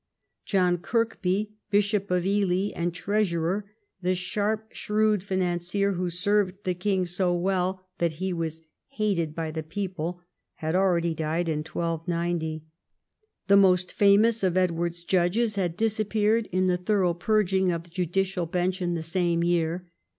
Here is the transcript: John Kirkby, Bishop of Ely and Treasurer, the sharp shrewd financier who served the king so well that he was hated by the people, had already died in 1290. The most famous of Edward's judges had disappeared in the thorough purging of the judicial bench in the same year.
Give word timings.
John 0.47 0.79
Kirkby, 0.79 1.51
Bishop 1.69 2.09
of 2.09 2.25
Ely 2.25 2.73
and 2.75 2.91
Treasurer, 2.91 3.69
the 4.01 4.15
sharp 4.15 4.73
shrewd 4.73 5.21
financier 5.21 5.91
who 5.91 6.09
served 6.09 6.55
the 6.63 6.73
king 6.73 7.05
so 7.05 7.35
well 7.37 7.85
that 7.99 8.13
he 8.13 8.33
was 8.33 8.63
hated 8.87 9.35
by 9.35 9.51
the 9.51 9.61
people, 9.61 10.23
had 10.55 10.73
already 10.75 11.13
died 11.13 11.47
in 11.47 11.59
1290. 11.59 12.65
The 13.45 13.57
most 13.57 13.93
famous 13.93 14.41
of 14.41 14.57
Edward's 14.57 15.03
judges 15.03 15.53
had 15.55 15.77
disappeared 15.77 16.49
in 16.51 16.65
the 16.65 16.77
thorough 16.77 17.13
purging 17.13 17.71
of 17.71 17.83
the 17.83 17.91
judicial 17.91 18.47
bench 18.47 18.81
in 18.81 18.95
the 18.95 19.03
same 19.03 19.43
year. 19.43 19.85